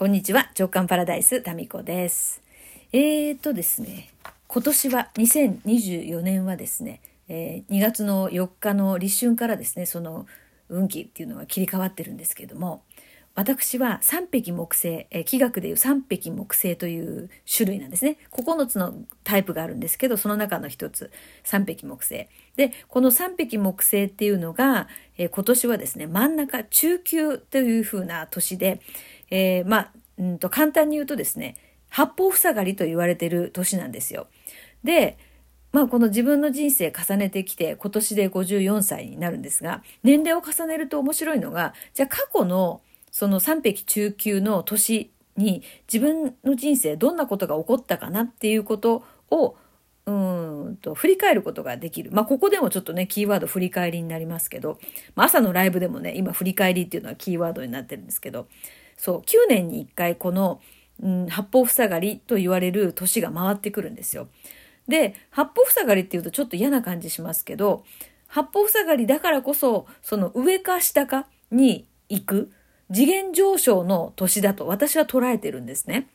[0.00, 2.40] こんにちは、直感パラダイス、タミコです。
[2.90, 4.08] えーとですね、
[4.48, 10.24] 今年は、2024年はですね、えー、2月の4日の立春からですね、その
[10.70, 12.82] 運気っていうのが切り替わってるんですけども、
[13.34, 18.16] 私は三匹木星、え気学でいう三匹木星という種類なんですね。
[18.32, 21.12] 9つのタイプがあるんですけど、その中の一つ、
[21.44, 22.26] 三匹木星。
[22.56, 28.80] で、この三匹木星っていうのが、え今年はですね、真ん中、中級というふうな年で、
[29.30, 31.56] えー、まあ、うんと簡単に言うとですね、
[31.88, 34.28] 八方塞がりと言われてる年なんですよ。
[34.84, 35.18] で、
[35.72, 49.56] まあこの自分の人生重ねてきて今年で54歳になるんですが、年齢を重ねると面白いのが、じゃあ過去のその三匹中級の年に自分の人生どんなことが起こったかなっていうことを
[50.06, 52.10] うんと振り返ることができる。
[52.12, 54.78] まあここでもちょっとねキーワード振り返りになりますけど、
[55.14, 58.48] まあ、朝のライブでもね今振り返りっていうのはキーワードになってるんですけど
[59.00, 60.60] そう9年に1回この、
[61.02, 64.28] うん、八方塞がりと言われる年が回ってくるんですよ。
[64.88, 67.84] で八方塞がりっていうとちょっと嫌な感じしますけど
[68.26, 72.52] 八方塞がりだからこそその上か下かに行く
[72.92, 76.08] 次元上昇の年だと私は捉えてるんですね。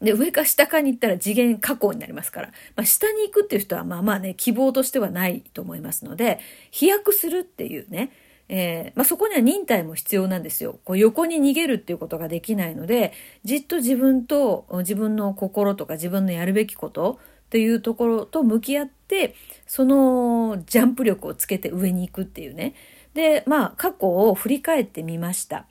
[0.00, 8.10] で、上か下かに行ったら次元下降になりますから、まあ、下に行くっていう人はまあまあね、希望としてはないと思いますので、飛躍するっていうね、
[8.52, 10.80] えー、まあ、そこには忍耐も必要なんですよ。
[10.84, 13.12] こう横に逃げるっていうことができないので、
[13.44, 22.74] じっと自分と自分の心とか自分のやるべきことっていうところと向き合って、そのジャンプ力をつけて上に行くっていうね。
[23.14, 25.66] で、まあ、過去を振り返ってみました。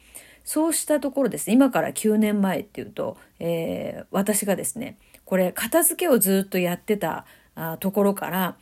[0.46, 8.58] そうしたところですね、今から9年前っていうと、えー、私がですね、これ、片付けをずっとやってたあところから、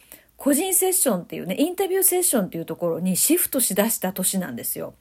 [0.47, 4.93] 個人セッションっていうね、インタビューセッションっていうところにシフトしだした年なんですよ。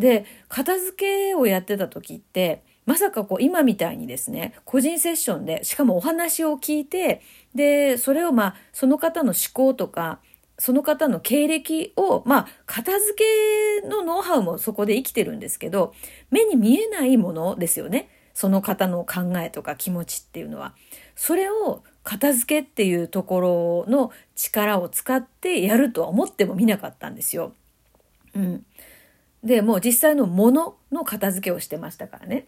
[0.00, 7.22] で、片付けをやってた時って、まさかこう今みたいにですね、個人セッションで、しかもお話を聞いて、
[7.54, 10.18] で、それをまあ、その方の思考とか、
[10.58, 13.22] その方の経歴を、まあ、片付
[13.80, 15.94] けのノウハウもそこで生きてるんですけど、
[16.32, 18.08] 目に見えないものですよね。
[18.34, 20.74] その方の考えとか気持ちっていうのは。
[21.16, 27.54] それを片付けっていうところの力を使ってやるとは思ってもみなかったんですよ。
[28.34, 28.66] うん。
[29.42, 32.46] で、もう実際のものの片付けをしてましたからね。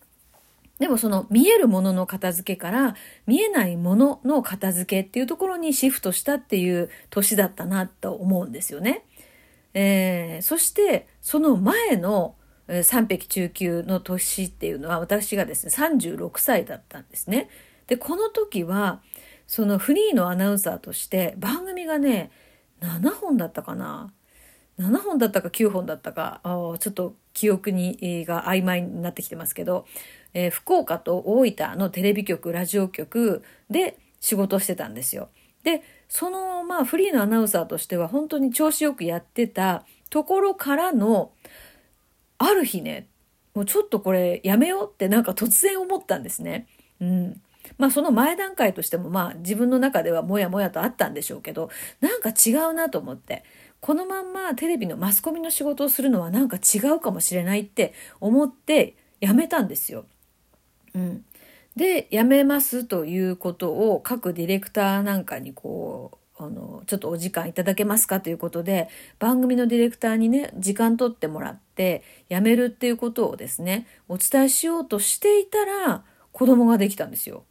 [0.78, 9.04] でもその見えるものの片付けから見えないものの片付けっていうところにシフトしたっていう年だったなと思うんですよね。
[9.72, 12.34] えー、そしてその前の
[12.82, 17.48] 三匹中級の年っていうのは私がですね36歳だったんですね。
[17.86, 19.00] でこの時は
[19.46, 22.30] そのフリーのアナウンサーとして番組がね
[22.80, 24.12] 7本だったかな
[24.80, 29.86] 7本だったか9本だったかちょっと記憶にが曖昧になってきてますけど
[30.38, 35.30] えー、福岡と大分のテレビ局、ラジオ局で仕事してたんですよ。
[35.62, 41.32] で、そのまあフリーのアナウンサーとしては本当に調子よくやってたところからの、
[42.38, 43.08] ある日ね、
[43.54, 46.66] もうちょっとこれやめようってなんか突然思ったんですね。
[47.00, 47.40] うん。
[47.78, 51.70] まあその前段階としてもまあ自分の中ではもやもやとあったんでしょうけど、
[52.00, 53.44] なんか違うなと思って、
[53.80, 60.06] このまんまテレビのマスコミの仕事をするのはなんか違うかもしれないって思ってやめたんですよ。
[60.94, 61.24] うん、
[61.76, 68.88] で辞めますということを各ディレクターなんかにこうあのちょっとお時間いただけますかということで
[69.18, 77.44] 番組のディレクターにね時間取ってもらって辞めるっていうことをですねお伝えしようとしていたら子供ができたんですよ。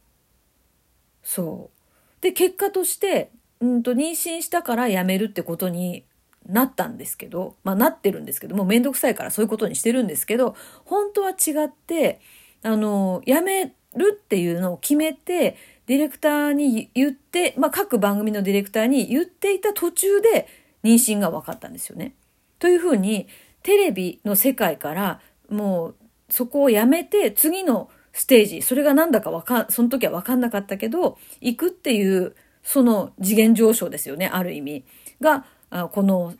[1.22, 3.30] そうで結果として
[3.60, 6.04] うんと妊娠したから辞めるってことに
[6.46, 10.54] なったんですけどまあなってるんですけどもうめんどくさいからそういうことにしてるんですけど
[10.84, 12.20] 本当は違って
[12.66, 20.48] あの、辞めるっていうのを決めて、ディレクターに言って、まあ、各番組のディレクターに言っていた途中で
[20.84, 22.14] 妊娠が分かったんですよね。
[22.58, 23.28] というふうに、
[23.62, 25.94] テレビの世界からもう
[26.28, 34.84] そこをやめて次のステージ、それがなんだかか、その時は分かんなかったけど、行くっていう、その次元上昇ですよね、ある意味。
[35.20, 35.44] が、
[35.92, 36.34] この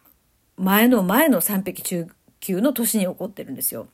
[0.56, 2.06] 前の前の3匹中
[2.40, 3.88] 級の年に起こってるんですよ。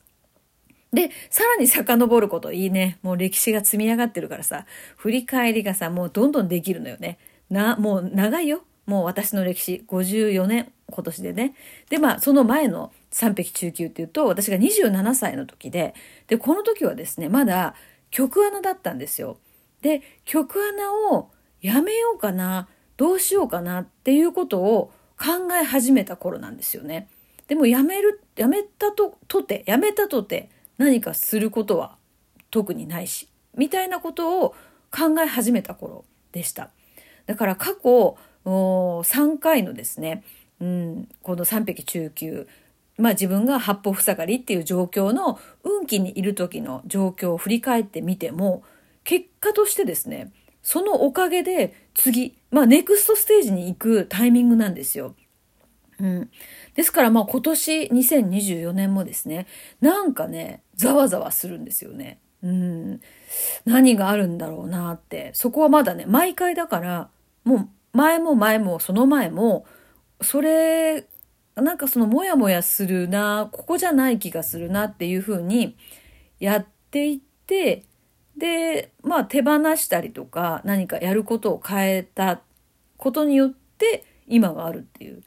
[0.93, 2.99] で、さらに遡ることいいね。
[3.01, 7.17] もう歴史が積み上がってるからさ、振り返りがさ、もうどんどんできるのよね。
[7.49, 8.63] な、もう長いよ。
[8.85, 11.55] もう私の歴史、54年、今年でね。
[11.89, 15.95] で、まあ、その前の三匹中級っていうと、私が27歳の時で、
[16.27, 17.75] で、この時はですね、まだ
[18.11, 19.37] 曲穴だったんですよ。
[19.81, 21.31] で、曲穴を
[21.61, 22.67] やめようかな、
[22.97, 27.07] どうしようかなっていうことを考え始めた頃なんですよね。
[27.47, 30.49] でもやめる、やめたと、とて、やめたとて、
[30.83, 31.95] 何かすることは
[32.51, 34.49] 特にないしみたいなことを
[34.91, 36.03] 考え始めた頃
[36.33, 36.71] でした。
[37.25, 40.23] だから過去3回のですね、
[40.59, 42.47] うん、この三匹中級
[42.97, 48.63] まあ自分が八方塞がりっていう状況の運気にいる時の状況を振り返ってみても
[49.05, 55.15] 結果としてですねそのおかげで次、まあネクストステージに行くタイミングなんですよ。
[55.99, 56.31] うん。
[56.75, 59.47] ですからまあ今年2024年もですね、
[59.81, 62.19] なんかね、ざわざわするんですよね。
[62.41, 63.01] うん。
[63.65, 65.31] 何があるんだろうなって。
[65.33, 67.09] そこはまだね、毎回だから、
[67.43, 69.65] もう前も前もその前も、
[70.21, 71.07] それ
[71.55, 75.75] なんかそのモヤモヤするな、ここじゃない気がするなっていうふうに
[76.39, 77.83] やっていって、
[78.35, 82.41] で、まあ手放したりとか何かやることを変えた
[82.97, 85.23] ことによって今があるっていう。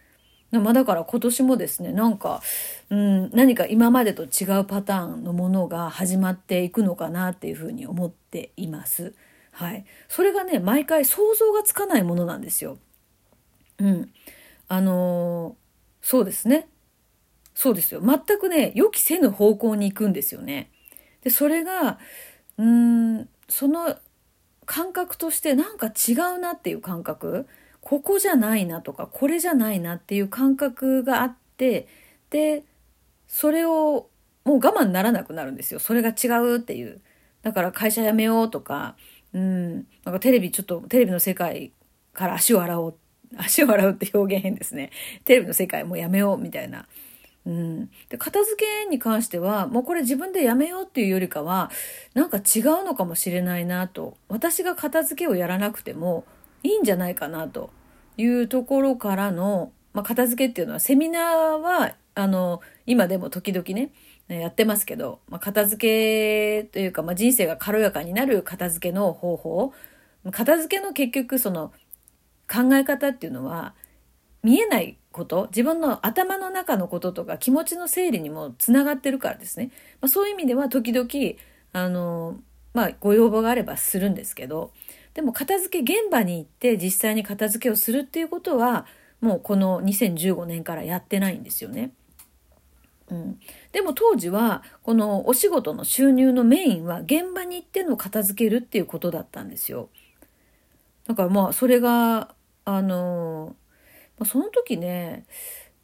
[0.58, 2.42] まあだから今年もですね、なんか、
[2.90, 9.14] うん、何か今までと違うパターンのものが始まっていくのかなっていうふうに思っています。
[9.52, 9.84] はい。
[10.08, 12.78] それがね、毎回想像がつかないものなんですよ。
[13.78, 14.10] うん。
[14.68, 15.66] あのー
[16.06, 16.68] そうですね。
[17.52, 18.00] そうですよ。
[18.00, 20.70] 全くね、予期せぬ方向に行くんですよね。
[21.22, 21.98] で、それが、
[22.58, 23.98] うん、その
[24.66, 27.48] 感覚としてなんか違うなっていう感覚、
[27.86, 31.86] ここじゃないなとか、これじゃないなっていう感覚があって、
[32.30, 32.64] で、
[33.28, 34.08] それを
[34.44, 35.78] もう我慢ならなくなるんですよ。
[35.78, 37.00] それが違うっていう。
[37.42, 38.96] だから会社辞めようとか、
[39.32, 39.74] うん、
[40.04, 41.70] なんかテレビちょっと、テレビの世界
[42.12, 42.98] から足を洗おう
[43.38, 44.90] 足を洗うって表現変ですね。
[45.24, 46.88] テレビの世界もうやめようみたいな。
[47.46, 51.70] うん、で片付けに関してはもうこれ自分でやめようっていうよりかは
[52.14, 56.24] なんか違うのかもしれないなと私が片付けをやらなくても
[56.66, 57.70] いいんじゃないかなと
[58.16, 63.92] いうところからの、まあ、片付けっていうのはセミナーはあの今でも時々ね
[64.28, 69.72] やってますけど、まあ、片付けというか、まあ、人生が軽やかになる片付けの方法。
[70.32, 71.72] 片付けの結局その
[72.50, 73.74] 考え方っていうのは
[74.42, 79.70] 見えないこと自分の頭の中のこととか気持ちの整理にもつながってるからですね、
[80.00, 81.08] まあ、そういう意味では時々
[81.72, 82.36] あの、
[82.74, 84.72] まあ、ご要望があればするんですけど
[85.16, 88.84] でも片付け現場に行って実際に片付けをするっていうことは
[89.22, 91.92] もうこの2015年からやってないんですよね。
[93.08, 93.40] うん、
[93.72, 99.88] でも当時はこのお仕事の収入のメインは現場に行っての片付けるっていうことだったんですよ。
[101.06, 102.34] だからまあそれが
[102.66, 103.56] あの
[104.26, 105.24] その時ね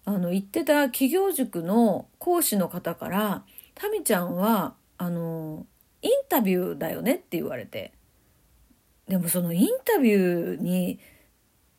[0.04, 3.44] あの行ってた企業塾の講師の方から
[3.74, 5.64] 「タミちゃんはあの
[6.02, 7.92] インタビューだよね」って言われて
[9.12, 10.98] でもそのインタビューに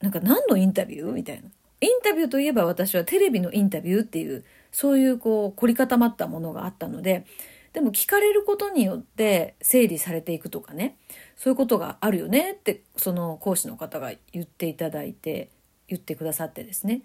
[0.02, 1.12] なんか何のインタビュー？
[1.14, 1.50] みたいな。
[1.82, 7.26] インタビューといえば私はテレビのインタビューっていうそういうこう凝り固まったものがあったので
[7.74, 10.96] でも聞かれることによって整理されていくとかね
[11.36, 15.50] そういうことがあるよねってその講師の方が言っていただいて
[15.88, 17.02] 言ってくださってですね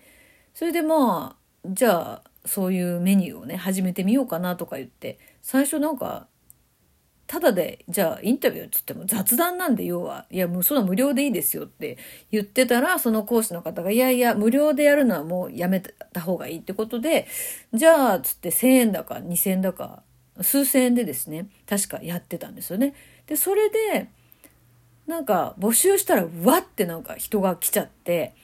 [0.52, 6.28] それでまあじゃあそういうメニューをね始めてみようかなとか言って最初なんか
[7.28, 11.98] ただでじゃあインタビューっつっても雑談なんで要はいやもうそんな無料でいいですよって
[12.32, 17.28] 言ってたらその講師の方がいやいや無料でやるのはもうやめた方がいいってことで
[17.74, 20.02] じゃあつって1,000円だか2,000円だか
[20.40, 22.94] 数千円でですね確かやってたんですよね。
[23.26, 24.08] でそれで
[25.06, 28.34] なんか募集したらわってなんか人が来ちゃって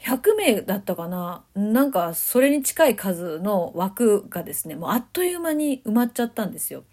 [0.00, 6.84] 100名だったかななんかそれに近い数の枠がですねもうあっという間に埋まっちゃったんですよ。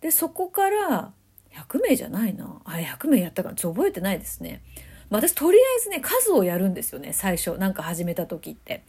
[0.00, 1.12] でそこから
[1.52, 4.62] 100名じゃないなあれ100名やったかちょっと覚えてないですね。
[5.10, 8.82] まあ、私とりあえずね数をやるんですよね最初なんか始めた時って。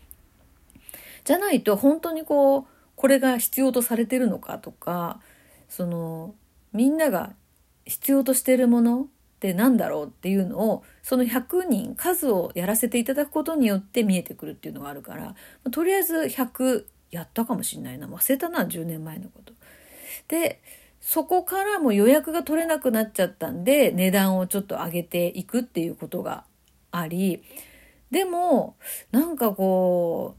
[1.23, 2.65] じゃないと本当にこう
[2.95, 5.19] これが必要とされてるのかとか
[5.69, 6.35] その
[6.73, 7.33] みんなが
[7.85, 9.05] 必要としてるものっ
[9.39, 15.35] て何だろうっていうのをその100人数をやらせていただくことによって見えてくるっていうのがあるから
[15.71, 19.53] とりあえず100やったかもしんないな忘れたな10年前のこと。
[20.27, 20.61] で
[21.01, 26.45] そこからも予約が取れなくなっちゃったんで値段をちょっと上げていくっていうことが
[26.91, 27.43] あり
[28.11, 28.75] でも
[29.11, 30.35] なんかこ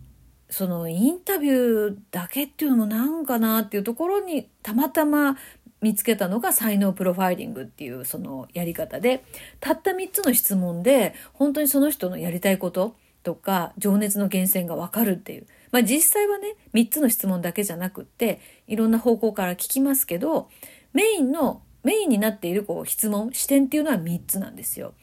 [0.48, 5.36] うそのインタビューだけっていうのもなんかなっていうところにたまたま
[5.80, 9.24] 見つけたのが才能プロファイリングっていうそのやり方で
[9.58, 15.46] たった3つの質問で本当にその人のやりたいこととか情熱の源泉がわかるっていう。
[15.72, 20.48] まあ実際はね3つの質問だけじゃなくっていろんな方向から聞きますけど
[20.92, 24.94] メインのメインになっているこう質問視点っていうのは3つなんですよ。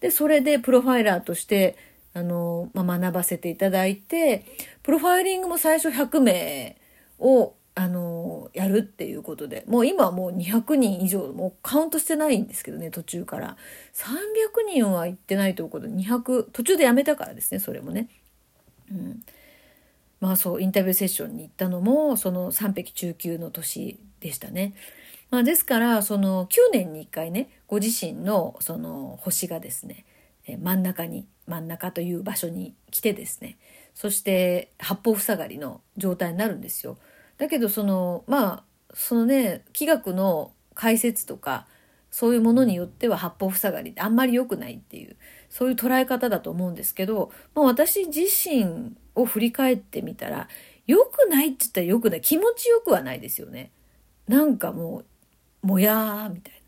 [0.00, 1.76] でそれでプロファイラーとして
[2.12, 4.44] あの、まあ、学ばせていただいて
[4.82, 6.76] プロファイリングも最初100名
[7.18, 13.56] をあのやるっていうことでもう今はもう200人以上もうカウントしてないんですけどね途中から
[13.94, 18.08] 300人は行ってないということで200途中でやめたからですねそれもね。
[18.90, 19.22] うん
[20.24, 24.72] まあそうインタビューセッションに行ったのもその三匹中級の年でしたね。
[25.30, 30.06] まあ、ですからその9年に1回ねご自身のその星がですね
[30.46, 33.58] 真ん中に真ん中という場所に来てですね
[33.94, 36.96] そして八方塞がりの状態になるんですよ。
[37.36, 38.62] だけどそのまあ
[38.94, 41.66] そのね気学の解説とか
[42.10, 45.16] そういうものによっては八方塞がりってあんまり良くないっていう
[45.54, 50.48] そういう捉え方だと思うんですけど、まあ、私自身を振り返ってみたら
[50.88, 53.70] 良くないって言ったら良くない気持ちよくはないですよね。
[54.26, 55.04] なんかも
[55.62, 56.60] うもやーみたいな。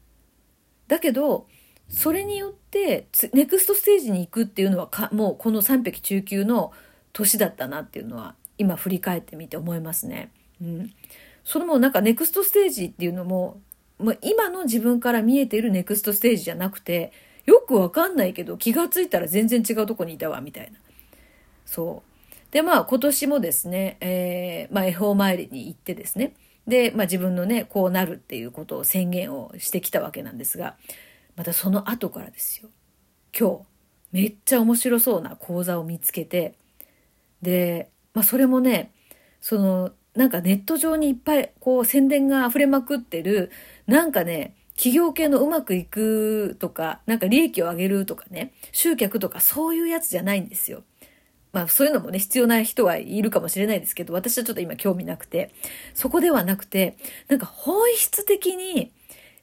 [0.86, 1.48] だけど
[1.88, 6.72] それによってネクストステージに行くっていうのはかもうこの3匹中級の
[7.12, 10.30] 年だったなっていうのは今振り返ってみて思いますね。
[10.62, 10.92] うん、
[11.42, 13.60] それもなんかネクストステージっていうのも、
[13.98, 17.10] まあ、今の自分から見えているネクストステージじゃなくて
[17.46, 20.78] よくわかんないけど気がついたら全然違うとこにいたわみたいな。
[21.64, 22.16] そう。
[22.50, 26.34] でまあ今年もですね、えー、まあ、恵方参りに行ってですね
[26.66, 30.76] で、まあ、自分のねこうなるっていうことを宣言をしてきたわけなんですが
[31.36, 32.68] またその後からですよ
[33.38, 33.62] 今日
[34.12, 36.54] めっちゃ面白そうな講座を見つけて
[37.42, 38.92] で、まあ、それもね
[39.40, 43.50] そのなんかネット上にいっぱいこう宣伝が溢れまくってる
[43.86, 50.82] なんかね企業系のうまくいくとかなんか利益を上げるとかね集客とかそういうやつじゃないんですよ。
[51.52, 55.52] まあそういうのもね必要な人はいるかもしれないですけど私はちょっと今興味なくて
[55.94, 56.96] そこではなくて
[57.28, 58.92] なんか本質的に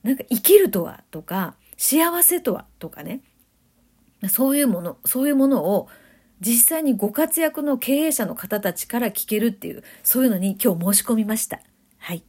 [0.03, 3.21] なんか生きるとはとか幸せとはとかね
[4.29, 5.87] そういうものそういうものを
[6.43, 11.61] 実際にご活躍の経営者の方たちから聞けるっていう、そういうのに今日申し込みました。
[11.97, 12.23] はい。